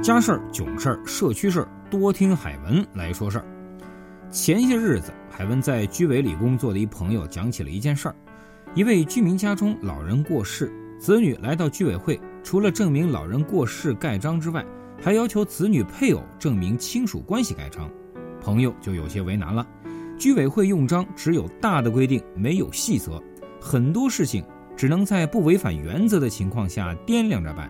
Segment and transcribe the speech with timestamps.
[0.00, 3.44] 家事儿、囧事儿、社区事儿，多听海文来说事儿。
[4.30, 8.14] 前些日子，海文在居委里工作的一朋友讲起了一件事儿：
[8.74, 14.64] 一位居民家中老人过世，子女来到居委会，除了证明老人过世盖章之外，
[15.02, 17.90] 还要求子女配偶证明亲属关系盖章。
[18.40, 19.66] 朋友就有些为难了，
[20.16, 23.20] 居委会用章只有大的规定，没有细则，
[23.60, 24.44] 很多事情
[24.76, 27.68] 只能在不违反原则的情况下掂量着办。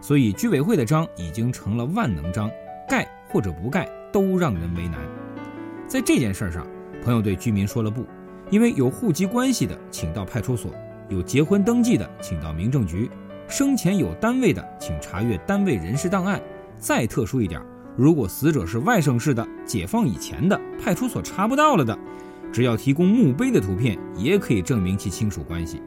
[0.00, 2.50] 所以，居委会的章已经成了万能章，
[2.88, 5.00] 盖或者不盖都让人为难。
[5.86, 6.66] 在这件事上，
[7.02, 8.04] 朋友对居民说了不，
[8.50, 10.70] 因为有户籍关系的，请到派出所；
[11.08, 13.08] 有结婚登记的，请到民政局；
[13.48, 16.40] 生前有单位的，请查阅单位人事档案。
[16.78, 17.60] 再特殊一点，
[17.96, 21.98] 如果死者是外省市的、解放以前的，派出所查不到了的，
[22.52, 25.82] 只要提供墓碑的图片，也可以证明其亲属关系。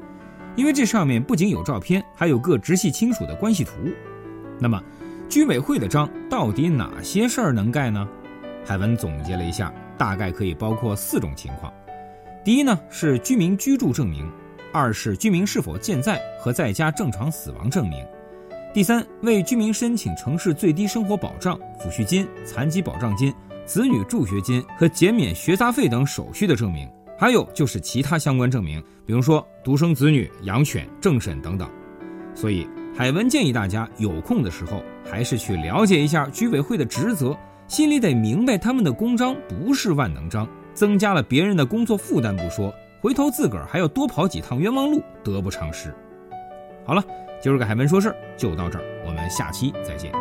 [0.55, 3.71] 因为这上面不仅有照片，还有各直系亲属的关系图。
[4.59, 4.81] 那么，
[5.29, 8.07] 居委会的章到底哪些事儿能盖呢？
[8.65, 11.73] 海文总结了一下，大概可以包括四种情况：
[12.43, 14.25] 第一呢是居民居住证明；
[14.73, 18.05] 二是居民是否健在和在家正常死亡证明；
[18.73, 23.33] 第三，为居民申请城市最低生活保障、抚恤金、残疾保障金、
[23.65, 26.87] 子女助学金和减免学杂费等手续的证明。
[27.21, 31.69] 还有就是其他相关证明，比如说独生子女、养犬、政审等等。
[32.33, 45.93] 所以，海文建议大家有空的时候，还是去了解一下居委会的职责，心里得明白他们的公章不是万能章，增加了别人的工作负担不说，回头自个儿还要多跑几趟冤枉路，得不偿失。
[46.83, 47.03] 好了，
[47.39, 50.11] 今儿个海文说事儿就到这儿，我们下期再见。